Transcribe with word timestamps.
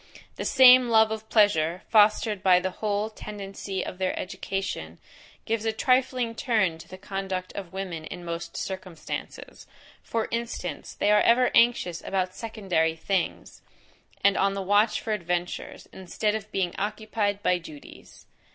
The 0.35 0.45
same 0.45 0.89
love 0.89 1.11
of 1.11 1.29
pleasure, 1.29 1.83
fostered 1.89 2.41
by 2.41 2.59
the 2.59 2.71
whole 2.71 3.11
tendency 3.11 3.85
of 3.85 3.99
their 3.99 4.17
education, 4.17 4.97
gives 5.45 5.63
a 5.63 5.71
trifling 5.71 6.33
turn 6.33 6.79
to 6.79 6.87
the 6.87 6.97
conduct 6.97 7.53
of 7.53 7.71
women 7.71 8.05
in 8.05 8.25
most 8.25 8.57
circumstances: 8.57 9.67
for 10.01 10.27
instance, 10.31 10.95
they 10.95 11.11
are 11.11 11.21
ever 11.21 11.51
anxious 11.53 12.01
about 12.03 12.33
secondary 12.33 12.95
things; 12.95 13.61
and 14.23 14.37
on 14.37 14.55
the 14.55 14.63
watch 14.63 14.99
for 14.99 15.13
adventures, 15.13 15.87
instead 15.93 16.33
of 16.33 16.51
being 16.51 16.73
occupied 16.79 17.43
by 17.43 17.59
duties. 17.59 18.25